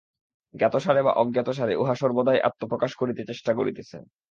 [0.53, 3.97] জ্ঞাতসারে বা অজ্ঞাতসারে উহা সর্বদাই আত্মপ্রকাশ করিতে চেষ্টা করিতেছে।